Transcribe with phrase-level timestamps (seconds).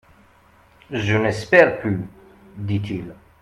[0.89, 1.99] Je n'espère plus,
[2.57, 3.13] dit-il.